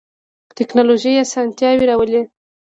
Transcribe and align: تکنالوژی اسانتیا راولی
تکنالوژی 0.57 1.19
اسانتیا 1.23 1.69
راولی 1.89 2.21